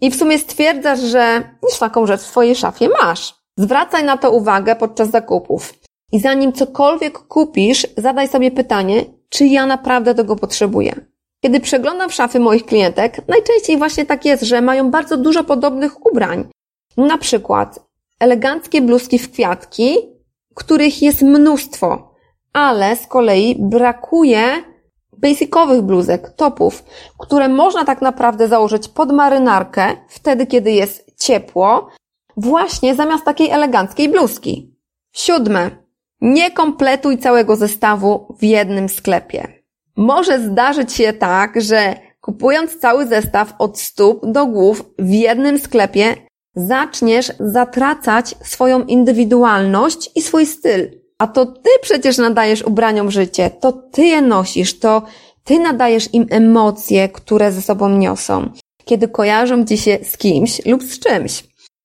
i 0.00 0.10
w 0.10 0.16
sumie 0.16 0.38
stwierdzasz, 0.38 1.00
że 1.00 1.42
już 1.62 1.78
taką 1.78 2.06
rzecz 2.06 2.20
w 2.20 2.26
swojej 2.26 2.56
szafie 2.56 2.88
masz. 3.02 3.34
Zwracaj 3.58 4.04
na 4.04 4.16
to 4.16 4.30
uwagę 4.30 4.76
podczas 4.76 5.10
zakupów. 5.10 5.74
I 6.12 6.20
zanim 6.20 6.52
cokolwiek 6.52 7.18
kupisz, 7.18 7.86
zadaj 7.96 8.28
sobie 8.28 8.50
pytanie, 8.50 9.04
czy 9.28 9.46
ja 9.46 9.66
naprawdę 9.66 10.14
tego 10.14 10.36
potrzebuję. 10.36 10.94
Kiedy 11.44 11.60
przeglądam 11.60 12.10
szafy 12.10 12.40
moich 12.40 12.66
klientek, 12.66 13.28
najczęściej 13.28 13.78
właśnie 13.78 14.06
tak 14.06 14.24
jest, 14.24 14.42
że 14.42 14.60
mają 14.60 14.90
bardzo 14.90 15.16
dużo 15.16 15.44
podobnych 15.44 16.06
ubrań. 16.06 16.48
Na 16.96 17.18
przykład 17.18 17.89
eleganckie 18.20 18.82
bluzki 18.82 19.18
w 19.18 19.32
kwiatki, 19.32 19.96
których 20.54 21.02
jest 21.02 21.22
mnóstwo, 21.22 22.14
ale 22.52 22.96
z 22.96 23.06
kolei 23.06 23.56
brakuje 23.58 24.42
basicowych 25.18 25.82
bluzek, 25.82 26.30
topów, 26.30 26.84
które 27.18 27.48
można 27.48 27.84
tak 27.84 28.02
naprawdę 28.02 28.48
założyć 28.48 28.88
pod 28.88 29.12
marynarkę, 29.12 29.96
wtedy 30.08 30.46
kiedy 30.46 30.72
jest 30.72 31.16
ciepło, 31.18 31.88
właśnie 32.36 32.94
zamiast 32.94 33.24
takiej 33.24 33.50
eleganckiej 33.50 34.08
bluzki. 34.08 34.76
Siódme. 35.12 35.70
Nie 36.20 36.50
kompletuj 36.50 37.18
całego 37.18 37.56
zestawu 37.56 38.36
w 38.38 38.44
jednym 38.44 38.88
sklepie. 38.88 39.48
Może 39.96 40.40
zdarzyć 40.40 40.92
się 40.92 41.12
tak, 41.12 41.60
że 41.60 41.94
kupując 42.20 42.78
cały 42.78 43.06
zestaw 43.06 43.54
od 43.58 43.78
stóp 43.78 44.26
do 44.26 44.46
głów 44.46 44.84
w 44.98 45.10
jednym 45.10 45.58
sklepie, 45.58 46.16
zaczniesz 46.54 47.32
zatracać 47.40 48.34
swoją 48.42 48.84
indywidualność 48.84 50.10
i 50.14 50.22
swój 50.22 50.46
styl. 50.46 51.00
A 51.18 51.26
to 51.26 51.46
ty 51.46 51.70
przecież 51.82 52.18
nadajesz 52.18 52.62
ubraniom 52.62 53.10
życie, 53.10 53.50
to 53.50 53.72
ty 53.72 54.02
je 54.02 54.22
nosisz, 54.22 54.78
to 54.78 55.02
ty 55.44 55.58
nadajesz 55.58 56.14
im 56.14 56.26
emocje, 56.30 57.08
które 57.08 57.52
ze 57.52 57.62
sobą 57.62 57.88
niosą, 57.88 58.50
kiedy 58.84 59.08
kojarzą 59.08 59.64
ci 59.64 59.78
się 59.78 59.98
z 60.02 60.16
kimś 60.16 60.66
lub 60.66 60.82
z 60.82 60.98
czymś. 60.98 61.44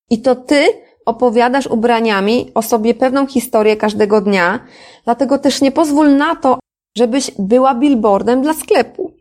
I 0.09 0.21
to 0.21 0.35
ty 0.35 0.65
opowiadasz 1.05 1.67
ubraniami 1.67 2.51
o 2.53 2.61
sobie 2.61 2.93
pewną 2.93 3.27
historię 3.27 3.77
każdego 3.77 4.21
dnia, 4.21 4.59
dlatego 5.05 5.37
też 5.37 5.61
nie 5.61 5.71
pozwól 5.71 6.17
na 6.17 6.35
to, 6.35 6.59
żebyś 6.97 7.31
była 7.39 7.75
billboardem 7.75 8.41
dla 8.41 8.53
sklepu. 8.53 9.13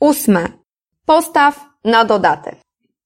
Ósme. 0.00 0.48
Postaw 1.06 1.66
na 1.84 2.04
dodatek. 2.04 2.56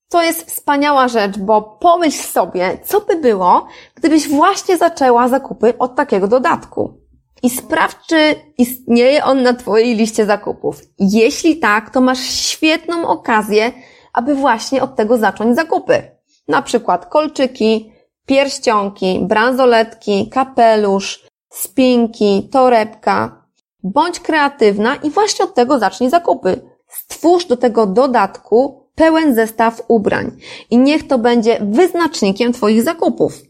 To 0.09 0.23
jest 0.23 0.51
wspaniała 0.51 1.07
rzecz, 1.07 1.37
bo 1.37 1.61
pomyśl 1.61 2.23
sobie, 2.23 2.77
co 2.85 3.01
by 3.01 3.15
było, 3.15 3.67
gdybyś 3.95 4.29
właśnie 4.29 4.77
zaczęła 4.77 5.27
zakupy 5.27 5.77
od 5.77 5.95
takiego 5.95 6.27
dodatku. 6.27 7.05
I 7.43 7.49
sprawdź, 7.49 7.97
czy 8.07 8.35
istnieje 8.57 9.23
on 9.23 9.43
na 9.43 9.53
Twojej 9.53 9.95
liście 9.95 10.25
zakupów. 10.25 10.81
Jeśli 10.99 11.59
tak, 11.59 11.89
to 11.89 12.01
masz 12.01 12.19
świetną 12.19 13.07
okazję, 13.07 13.71
aby 14.13 14.35
właśnie 14.35 14.83
od 14.83 14.95
tego 14.95 15.17
zacząć 15.17 15.55
zakupy. 15.55 16.11
Na 16.47 16.61
przykład 16.61 17.05
kolczyki, 17.05 17.91
pierścionki, 18.25 19.19
bransoletki, 19.21 20.29
kapelusz, 20.29 21.27
spinki, 21.49 22.49
torebka. 22.51 23.45
Bądź 23.83 24.19
kreatywna 24.19 24.95
i 24.95 25.09
właśnie 25.09 25.45
od 25.45 25.53
tego 25.53 25.79
zacznij 25.79 26.09
zakupy. 26.09 26.69
Stwórz 26.87 27.45
do 27.45 27.57
tego 27.57 27.85
dodatku 27.85 28.84
pełen 28.95 29.35
zestaw 29.35 29.81
ubrań 29.87 30.31
i 30.71 30.77
niech 30.77 31.07
to 31.07 31.17
będzie 31.17 31.57
wyznacznikiem 31.61 32.53
Twoich 32.53 32.83
zakupów. 32.83 33.41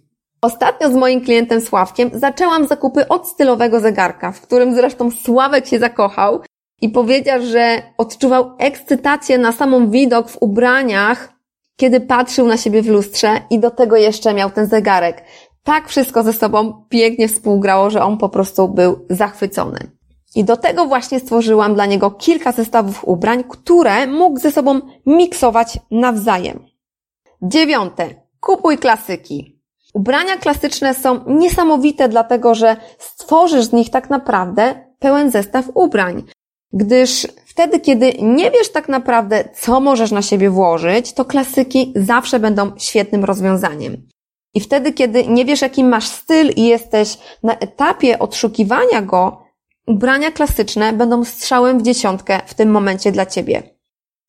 Ostatnio 0.41 0.91
z 0.91 0.95
moim 0.95 1.21
klientem 1.21 1.61
Sławkiem 1.61 2.09
zaczęłam 2.13 2.67
zakupy 2.67 3.07
od 3.07 3.27
stylowego 3.27 3.79
zegarka, 3.79 4.31
w 4.31 4.41
którym 4.41 4.75
zresztą 4.75 5.11
Sławek 5.11 5.67
się 5.67 5.79
zakochał 5.79 6.41
i 6.81 6.89
powiedział, 6.89 7.41
że 7.41 7.81
odczuwał 7.97 8.51
ekscytację 8.57 9.37
na 9.37 9.51
samą 9.51 9.89
widok 9.89 10.29
w 10.29 10.37
ubraniach, 10.41 11.33
kiedy 11.75 12.01
patrzył 12.01 12.47
na 12.47 12.57
siebie 12.57 12.81
w 12.81 12.87
lustrze 12.87 13.41
i 13.49 13.59
do 13.59 13.71
tego 13.71 13.95
jeszcze 13.95 14.33
miał 14.33 14.49
ten 14.49 14.67
zegarek. 14.67 15.23
Tak 15.63 15.89
wszystko 15.89 16.23
ze 16.23 16.33
sobą 16.33 16.85
pięknie 16.89 17.27
współgrało, 17.27 17.89
że 17.89 18.03
on 18.03 18.17
po 18.17 18.29
prostu 18.29 18.69
był 18.69 19.05
zachwycony. 19.09 19.79
I 20.35 20.43
do 20.43 20.57
tego 20.57 20.85
właśnie 20.85 21.19
stworzyłam 21.19 21.73
dla 21.73 21.85
niego 21.85 22.11
kilka 22.11 22.51
zestawów 22.51 23.03
ubrań, 23.03 23.43
które 23.49 24.07
mógł 24.07 24.39
ze 24.39 24.51
sobą 24.51 24.81
miksować 25.05 25.79
nawzajem. 25.91 26.65
Dziewiąte. 27.41 28.09
Kupuj 28.39 28.77
klasyki. 28.77 29.59
Ubrania 29.93 30.37
klasyczne 30.37 30.93
są 30.93 31.19
niesamowite, 31.27 32.09
dlatego 32.09 32.55
że 32.55 32.77
stworzysz 32.99 33.65
z 33.65 33.73
nich 33.73 33.89
tak 33.89 34.09
naprawdę 34.09 34.85
pełen 34.99 35.31
zestaw 35.31 35.65
ubrań. 35.73 36.23
Gdyż 36.73 37.27
wtedy, 37.45 37.79
kiedy 37.79 38.13
nie 38.21 38.51
wiesz 38.51 38.71
tak 38.71 38.89
naprawdę, 38.89 39.49
co 39.59 39.79
możesz 39.79 40.11
na 40.11 40.21
siebie 40.21 40.49
włożyć, 40.49 41.13
to 41.13 41.25
klasyki 41.25 41.93
zawsze 41.95 42.39
będą 42.39 42.71
świetnym 42.77 43.23
rozwiązaniem. 43.23 44.07
I 44.53 44.59
wtedy, 44.59 44.93
kiedy 44.93 45.27
nie 45.27 45.45
wiesz, 45.45 45.61
jaki 45.61 45.83
masz 45.83 46.07
styl 46.07 46.49
i 46.55 46.63
jesteś 46.63 47.17
na 47.43 47.57
etapie 47.57 48.19
odszukiwania 48.19 49.01
go, 49.01 49.44
ubrania 49.87 50.31
klasyczne 50.31 50.93
będą 50.93 51.23
strzałem 51.23 51.79
w 51.79 51.81
dziesiątkę 51.81 52.39
w 52.45 52.53
tym 52.53 52.71
momencie 52.71 53.11
dla 53.11 53.25
ciebie. 53.25 53.63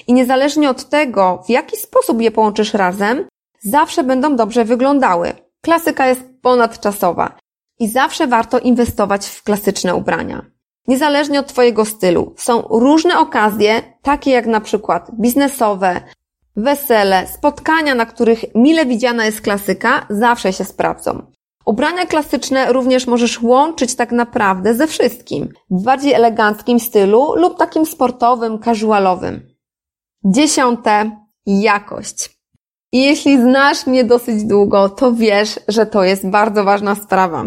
I 0.07 0.13
niezależnie 0.13 0.71
od 0.71 0.89
tego, 0.89 1.43
w 1.47 1.51
jaki 1.51 1.77
sposób 1.77 2.21
je 2.21 2.31
połączysz 2.31 2.75
razem, 2.75 3.29
zawsze 3.63 4.05
będą 4.05 4.37
dobrze 4.37 4.65
wyglądały. 4.65 5.33
Klasyka 5.61 6.07
jest 6.07 6.23
ponadczasowa 6.43 7.39
i 7.79 7.89
zawsze 7.89 8.27
warto 8.27 8.59
inwestować 8.59 9.27
w 9.27 9.43
klasyczne 9.43 9.95
ubrania. 9.95 10.47
Niezależnie 10.89 11.41
od 11.41 11.47
Twojego 11.47 11.85
stylu. 11.85 12.35
Są 12.37 12.63
różne 12.71 13.19
okazje, 13.19 13.83
takie 14.03 14.31
jak 14.31 14.47
na 14.47 14.61
przykład 14.61 15.11
biznesowe, 15.21 16.01
wesele, 16.57 17.27
spotkania, 17.27 17.95
na 17.95 18.07
których 18.07 18.45
mile 18.55 18.87
widziana 18.87 19.25
jest 19.25 19.41
klasyka, 19.41 20.07
zawsze 20.11 20.53
się 20.53 20.65
sprawdzą. 20.65 21.36
Ubrania 21.67 22.07
klasyczne 22.07 22.73
również 22.73 23.07
możesz 23.07 23.43
łączyć 23.43 23.95
tak 23.95 24.13
naprawdę 24.13 24.75
ze 24.75 24.87
wszystkim. 24.87 25.49
W 25.71 25.83
bardziej 25.83 26.13
eleganckim 26.13 26.81
stylu 26.81 27.35
lub 27.37 27.59
takim 27.59 27.87
sportowym, 27.87 28.59
casualowym. 28.59 29.41
Dziesiąte. 30.25 31.11
Jakość. 31.47 32.39
I 32.93 33.03
jeśli 33.03 33.41
znasz 33.41 33.87
mnie 33.87 34.05
dosyć 34.05 34.45
długo, 34.45 34.89
to 34.89 35.13
wiesz, 35.13 35.61
że 35.69 35.87
to 35.87 36.05
jest 36.05 36.29
bardzo 36.29 36.65
ważna 36.65 36.95
sprawa. 36.95 37.45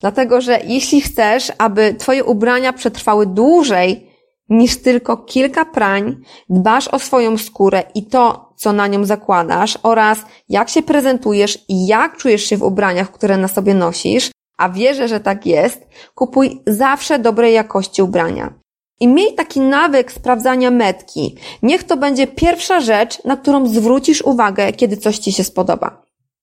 Dlatego, 0.00 0.40
że 0.40 0.60
jeśli 0.64 1.00
chcesz, 1.00 1.52
aby 1.58 1.94
Twoje 1.94 2.24
ubrania 2.24 2.72
przetrwały 2.72 3.26
dłużej 3.26 4.10
niż 4.48 4.82
tylko 4.82 5.16
kilka 5.16 5.64
prań, 5.64 6.16
dbasz 6.50 6.88
o 6.88 6.98
swoją 6.98 7.38
skórę 7.38 7.82
i 7.94 8.06
to, 8.06 8.52
co 8.56 8.72
na 8.72 8.86
nią 8.86 9.04
zakładasz 9.04 9.78
oraz 9.82 10.18
jak 10.48 10.68
się 10.68 10.82
prezentujesz 10.82 11.58
i 11.68 11.86
jak 11.86 12.16
czujesz 12.16 12.44
się 12.44 12.56
w 12.56 12.62
ubraniach, 12.62 13.12
które 13.12 13.36
na 13.36 13.48
sobie 13.48 13.74
nosisz, 13.74 14.30
a 14.58 14.68
wierzę, 14.68 15.08
że 15.08 15.20
tak 15.20 15.46
jest, 15.46 15.86
kupuj 16.14 16.60
zawsze 16.66 17.18
dobrej 17.18 17.54
jakości 17.54 18.02
ubrania. 18.02 18.54
I 19.00 19.08
miej 19.08 19.34
taki 19.34 19.60
nawyk 19.60 20.12
sprawdzania 20.12 20.70
metki. 20.70 21.36
Niech 21.62 21.84
to 21.84 21.96
będzie 21.96 22.26
pierwsza 22.26 22.80
rzecz, 22.80 23.24
na 23.24 23.36
którą 23.36 23.68
zwrócisz 23.68 24.22
uwagę, 24.22 24.72
kiedy 24.72 24.96
coś 24.96 25.18
Ci 25.18 25.32
się 25.32 25.44
spodoba. 25.44 26.02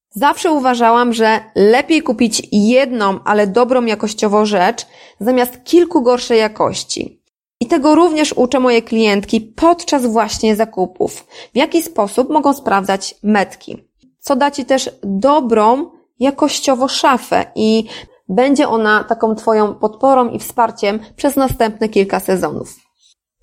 Zawsze 0.09 0.51
uważałam, 0.51 1.13
że 1.13 1.39
lepiej 1.55 2.01
kupić 2.01 2.47
jedną, 2.51 3.19
ale 3.25 3.47
dobrą 3.47 3.85
jakościowo 3.85 4.45
rzecz, 4.45 4.85
zamiast 5.19 5.63
kilku 5.63 6.01
gorszej 6.01 6.39
jakości. 6.39 7.22
I 7.63 7.67
tego 7.67 7.95
również 7.95 8.33
uczę 8.33 8.59
moje 8.59 8.81
klientki 8.81 9.41
podczas 9.41 10.05
właśnie 10.05 10.55
zakupów. 10.55 11.27
W 11.53 11.57
jaki 11.57 11.83
sposób 11.83 12.29
mogą 12.29 12.53
sprawdzać 12.53 13.15
metki. 13.23 13.77
Co 14.19 14.35
da 14.35 14.51
Ci 14.51 14.65
też 14.65 14.89
dobrą 15.03 15.91
jakościowo 16.19 16.87
szafę 16.87 17.45
i 17.55 17.85
będzie 18.29 18.67
ona 18.67 19.03
taką 19.03 19.35
Twoją 19.35 19.75
podporą 19.75 20.29
i 20.29 20.39
wsparciem 20.39 20.99
przez 21.15 21.35
następne 21.35 21.89
kilka 21.89 22.19
sezonów. 22.19 22.75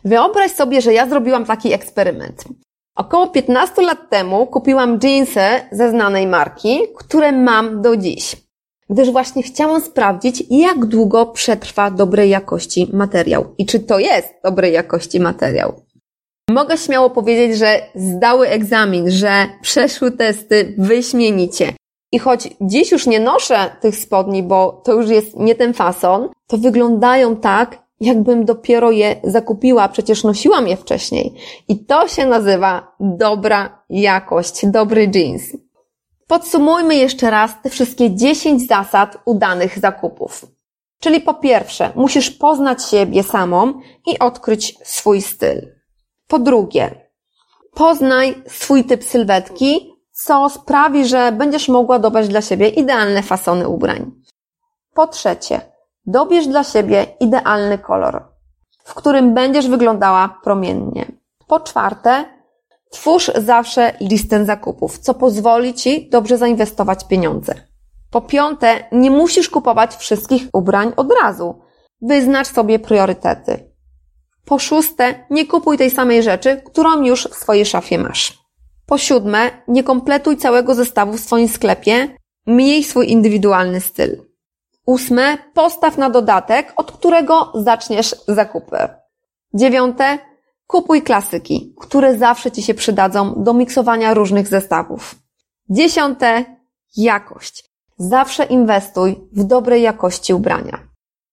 Wyobraź 0.04 0.52
sobie, 0.52 0.80
że 0.80 0.92
ja 0.92 1.08
zrobiłam 1.08 1.44
taki 1.44 1.72
eksperyment. 1.72 2.44
Około 2.96 3.26
15 3.26 3.82
lat 3.82 4.10
temu 4.10 4.46
kupiłam 4.46 4.98
jeansy 5.02 5.40
ze 5.72 5.90
znanej 5.90 6.26
marki, 6.26 6.80
które 6.98 7.32
mam 7.32 7.82
do 7.82 7.96
dziś. 7.96 8.36
Gdyż 8.90 9.10
właśnie 9.10 9.42
chciałam 9.42 9.80
sprawdzić, 9.80 10.44
jak 10.50 10.86
długo 10.86 11.26
przetrwa 11.26 11.90
dobrej 11.90 12.30
jakości 12.30 12.90
materiał 12.92 13.54
i 13.58 13.66
czy 13.66 13.80
to 13.80 13.98
jest 13.98 14.28
dobrej 14.44 14.72
jakości 14.72 15.20
materiał. 15.20 15.72
Mogę 16.50 16.78
śmiało 16.78 17.10
powiedzieć, 17.10 17.58
że 17.58 17.80
zdały 17.94 18.48
egzamin, 18.48 19.10
że 19.10 19.46
przeszły 19.62 20.12
testy 20.12 20.74
wyśmienicie. 20.78 21.72
I 22.12 22.18
choć 22.18 22.48
dziś 22.60 22.92
już 22.92 23.06
nie 23.06 23.20
noszę 23.20 23.70
tych 23.80 23.96
spodni, 23.96 24.42
bo 24.42 24.82
to 24.84 24.92
już 24.92 25.10
jest 25.10 25.36
nie 25.36 25.54
ten 25.54 25.74
fason, 25.74 26.28
to 26.46 26.58
wyglądają 26.58 27.36
tak, 27.36 27.78
jakbym 28.00 28.44
dopiero 28.44 28.90
je 28.90 29.16
zakupiła, 29.24 29.88
przecież 29.88 30.24
nosiłam 30.24 30.68
je 30.68 30.76
wcześniej. 30.76 31.34
I 31.68 31.78
to 31.78 32.08
się 32.08 32.26
nazywa 32.26 32.96
dobra 33.00 33.82
jakość, 33.90 34.66
dobry 34.66 35.10
jeans. 35.14 35.42
Podsumujmy 36.30 36.96
jeszcze 36.96 37.30
raz 37.30 37.62
te 37.62 37.70
wszystkie 37.70 38.16
10 38.16 38.66
zasad 38.66 39.18
udanych 39.24 39.78
zakupów. 39.78 40.46
Czyli 41.00 41.20
po 41.20 41.34
pierwsze, 41.34 41.92
musisz 41.94 42.30
poznać 42.30 42.84
siebie 42.84 43.22
samą 43.22 43.80
i 44.06 44.18
odkryć 44.18 44.78
swój 44.84 45.22
styl. 45.22 45.74
Po 46.28 46.38
drugie, 46.38 47.10
poznaj 47.74 48.42
swój 48.48 48.84
typ 48.84 49.04
sylwetki, 49.04 49.94
co 50.12 50.50
sprawi, 50.50 51.04
że 51.06 51.32
będziesz 51.32 51.68
mogła 51.68 51.98
dobrać 51.98 52.28
dla 52.28 52.40
siebie 52.42 52.68
idealne 52.68 53.22
fasony 53.22 53.68
ubrań. 53.68 54.12
Po 54.94 55.06
trzecie, 55.06 55.60
dobierz 56.06 56.46
dla 56.46 56.64
siebie 56.64 57.06
idealny 57.20 57.78
kolor, 57.78 58.24
w 58.84 58.94
którym 58.94 59.34
będziesz 59.34 59.68
wyglądała 59.68 60.40
promiennie. 60.42 61.06
Po 61.46 61.60
czwarte, 61.60 62.39
twórz 62.90 63.30
zawsze 63.36 63.92
listę 64.00 64.44
zakupów, 64.44 64.98
co 64.98 65.14
pozwoli 65.14 65.74
Ci 65.74 66.08
dobrze 66.08 66.38
zainwestować 66.38 67.04
pieniądze. 67.04 67.54
Po 68.10 68.20
piąte, 68.20 68.84
nie 68.92 69.10
musisz 69.10 69.50
kupować 69.50 69.96
wszystkich 69.96 70.42
ubrań 70.52 70.92
od 70.96 71.12
razu. 71.22 71.60
Wyznacz 72.02 72.48
sobie 72.48 72.78
priorytety. 72.78 73.70
Po 74.44 74.58
szóste, 74.58 75.26
nie 75.30 75.46
kupuj 75.46 75.78
tej 75.78 75.90
samej 75.90 76.22
rzeczy, 76.22 76.62
którą 76.66 77.02
już 77.02 77.28
w 77.28 77.34
swojej 77.34 77.66
szafie 77.66 77.98
masz. 77.98 78.38
Po 78.86 78.98
siódme, 78.98 79.50
nie 79.68 79.84
kompletuj 79.84 80.36
całego 80.36 80.74
zestawu 80.74 81.12
w 81.12 81.20
swoim 81.20 81.48
sklepie, 81.48 82.08
miej 82.46 82.84
swój 82.84 83.10
indywidualny 83.10 83.80
styl. 83.80 84.22
Ósme, 84.86 85.38
postaw 85.54 85.98
na 85.98 86.10
dodatek, 86.10 86.72
od 86.76 86.92
którego 86.92 87.52
zaczniesz 87.54 88.16
zakupy. 88.28 88.88
Dziewiąte, 89.54 90.18
kupuj 90.70 91.02
klasyki, 91.02 91.74
które 91.80 92.18
zawsze 92.18 92.50
Ci 92.50 92.62
się 92.62 92.74
przydadzą 92.74 93.34
do 93.36 93.54
miksowania 93.54 94.14
różnych 94.14 94.48
zestawów. 94.48 95.14
Dziesiąte, 95.70 96.44
jakość. 96.96 97.64
Zawsze 97.98 98.44
inwestuj 98.44 99.20
w 99.32 99.44
dobrej 99.44 99.82
jakości 99.82 100.34
ubrania. 100.34 100.78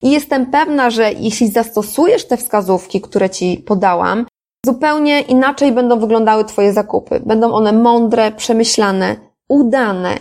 I 0.02 0.12
jestem 0.12 0.45
pewna, 0.45 0.89
że 0.89 1.13
jeśli 1.13 1.52
zastosujesz 1.52 2.28
te 2.28 2.38
wskazówki, 2.38 3.02
które 3.02 3.30
Ci 3.30 3.58
podałam, 3.58 4.26
zupełnie 4.65 5.21
inaczej 5.21 5.71
będą 5.71 6.00
wyglądały 6.00 6.45
Twoje 6.45 6.73
zakupy. 6.73 7.19
Będą 7.26 7.54
one 7.54 7.73
mądre, 7.73 8.32
przemyślane, 8.32 9.15
udane 9.50 10.17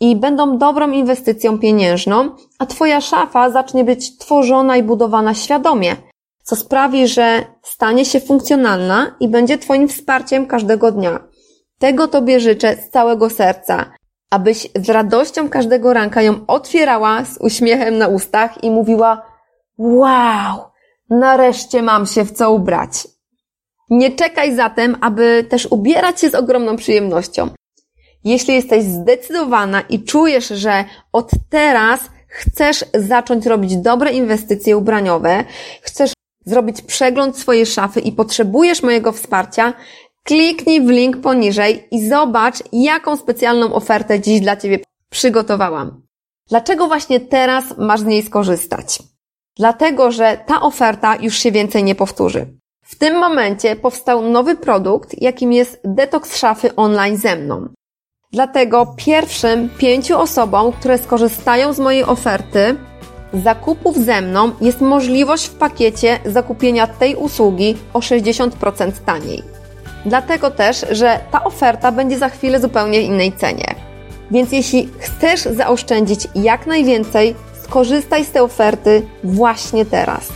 i 0.00 0.16
będą 0.16 0.58
dobrą 0.58 0.90
inwestycją 0.90 1.58
pieniężną, 1.58 2.30
a 2.58 2.66
Twoja 2.66 3.00
szafa 3.00 3.50
zacznie 3.50 3.84
być 3.84 4.18
tworzona 4.18 4.76
i 4.76 4.82
budowana 4.82 5.34
świadomie, 5.34 5.96
co 6.48 6.56
sprawi, 6.56 7.08
że 7.08 7.44
stanie 7.62 8.04
się 8.04 8.20
funkcjonalna 8.20 9.16
i 9.20 9.28
będzie 9.28 9.58
Twoim 9.58 9.88
wsparciem 9.88 10.46
każdego 10.46 10.92
dnia. 10.92 11.28
Tego 11.78 12.08
Tobie 12.08 12.40
życzę 12.40 12.76
z 12.76 12.90
całego 12.90 13.30
serca, 13.30 13.92
abyś 14.30 14.68
z 14.74 14.90
radością 14.90 15.48
każdego 15.48 15.92
ranka 15.92 16.22
ją 16.22 16.46
otwierała 16.46 17.24
z 17.24 17.38
uśmiechem 17.40 17.98
na 17.98 18.08
ustach 18.08 18.64
i 18.64 18.70
mówiła 18.70 19.22
wow, 19.78 20.58
nareszcie 21.10 21.82
mam 21.82 22.06
się 22.06 22.24
w 22.24 22.32
co 22.32 22.52
ubrać. 22.52 23.08
Nie 23.90 24.10
czekaj 24.10 24.54
zatem, 24.54 24.96
aby 25.00 25.46
też 25.48 25.66
ubierać 25.70 26.20
się 26.20 26.30
z 26.30 26.34
ogromną 26.34 26.76
przyjemnością. 26.76 27.48
Jeśli 28.24 28.54
jesteś 28.54 28.84
zdecydowana 28.84 29.80
i 29.80 30.04
czujesz, 30.04 30.48
że 30.48 30.84
od 31.12 31.30
teraz 31.50 32.00
chcesz 32.28 32.84
zacząć 32.94 33.46
robić 33.46 33.76
dobre 33.76 34.12
inwestycje 34.12 34.76
ubraniowe, 34.76 35.44
chcesz 35.82 36.12
zrobić 36.48 36.82
przegląd 36.82 37.38
swojej 37.38 37.66
szafy 37.66 38.00
i 38.00 38.12
potrzebujesz 38.12 38.82
mojego 38.82 39.12
wsparcia, 39.12 39.72
kliknij 40.24 40.80
w 40.80 40.88
link 40.88 41.20
poniżej 41.20 41.88
i 41.90 42.08
zobacz, 42.08 42.56
jaką 42.72 43.16
specjalną 43.16 43.74
ofertę 43.74 44.20
dziś 44.20 44.40
dla 44.40 44.56
Ciebie 44.56 44.78
przygotowałam. 45.10 46.02
Dlaczego 46.48 46.86
właśnie 46.86 47.20
teraz 47.20 47.64
masz 47.78 48.00
z 48.00 48.04
niej 48.04 48.22
skorzystać? 48.22 48.98
Dlatego, 49.56 50.10
że 50.12 50.38
ta 50.46 50.60
oferta 50.60 51.16
już 51.16 51.38
się 51.38 51.52
więcej 51.52 51.84
nie 51.84 51.94
powtórzy. 51.94 52.46
W 52.82 52.98
tym 52.98 53.18
momencie 53.18 53.76
powstał 53.76 54.22
nowy 54.22 54.56
produkt, 54.56 55.22
jakim 55.22 55.52
jest 55.52 55.80
detoks 55.84 56.36
szafy 56.36 56.76
online 56.76 57.16
ze 57.16 57.36
mną. 57.36 57.68
Dlatego 58.32 58.94
pierwszym 58.96 59.68
pięciu 59.78 60.18
osobom, 60.18 60.72
które 60.72 60.98
skorzystają 60.98 61.72
z 61.72 61.78
mojej 61.78 62.04
oferty 62.04 62.76
zakupów 63.32 63.96
ze 63.96 64.20
mną, 64.20 64.50
jest 64.60 64.80
możliwość 64.80 65.46
w 65.46 65.54
pakiecie 65.54 66.18
zakupienia 66.24 66.86
tej 66.86 67.16
usługi 67.16 67.76
o 67.92 67.98
60% 67.98 68.92
taniej. 69.06 69.42
Dlatego 70.06 70.50
też, 70.50 70.86
że 70.90 71.20
ta 71.30 71.44
oferta 71.44 71.92
będzie 71.92 72.18
za 72.18 72.28
chwilę 72.28 72.60
zupełnie 72.60 73.00
innej 73.00 73.32
cenie. 73.32 73.74
Więc 74.30 74.52
jeśli 74.52 74.88
chcesz 74.98 75.40
zaoszczędzić 75.40 76.28
jak 76.34 76.66
najwięcej, 76.66 77.34
skorzystaj 77.62 78.24
z 78.24 78.30
tej 78.30 78.42
oferty 78.42 79.02
właśnie 79.24 79.84
teraz. 79.84 80.28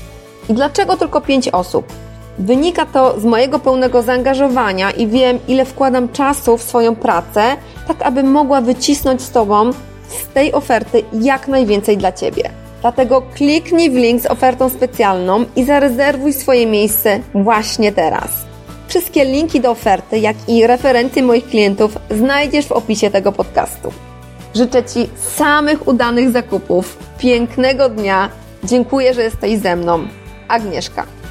I 0.48 0.54
dlaczego 0.54 0.96
tylko 0.96 1.20
5 1.20 1.48
osób? 1.48 1.92
Wynika 2.38 2.86
to 2.86 3.20
z 3.20 3.24
mojego 3.24 3.58
pełnego 3.58 4.02
zaangażowania 4.02 4.90
i 4.90 5.06
wiem, 5.06 5.38
ile 5.48 5.64
wkładam 5.64 6.08
czasu 6.08 6.56
w 6.56 6.62
swoją 6.62 6.96
pracę, 6.96 7.56
tak 7.88 8.02
aby 8.02 8.22
mogła 8.22 8.60
wycisnąć 8.60 9.22
z 9.22 9.30
Tobą 9.30 9.70
z 10.08 10.34
tej 10.34 10.52
oferty 10.52 11.02
jak 11.12 11.48
najwięcej 11.48 11.96
dla 11.96 12.12
Ciebie. 12.12 12.61
Dlatego 12.82 13.22
kliknij 13.34 13.90
w 13.90 13.94
link 13.94 14.22
z 14.22 14.26
ofertą 14.26 14.68
specjalną 14.68 15.44
i 15.56 15.64
zarezerwuj 15.64 16.32
swoje 16.32 16.66
miejsce 16.66 17.20
właśnie 17.34 17.92
teraz. 17.92 18.30
Wszystkie 18.88 19.24
linki 19.24 19.60
do 19.60 19.70
oferty, 19.70 20.18
jak 20.18 20.36
i 20.48 20.66
referencje 20.66 21.22
moich 21.22 21.46
klientów 21.46 21.98
znajdziesz 22.10 22.66
w 22.66 22.72
opisie 22.72 23.10
tego 23.10 23.32
podcastu. 23.32 23.92
Życzę 24.54 24.84
Ci 24.84 25.08
samych 25.36 25.88
udanych 25.88 26.30
zakupów, 26.30 26.98
pięknego 27.18 27.88
dnia. 27.88 28.28
Dziękuję, 28.64 29.14
że 29.14 29.22
jesteś 29.22 29.58
ze 29.58 29.76
mną. 29.76 30.06
Agnieszka. 30.48 31.21